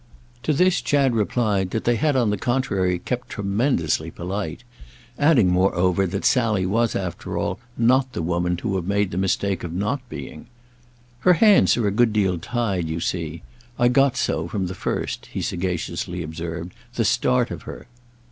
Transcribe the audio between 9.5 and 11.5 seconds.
of not being. "Her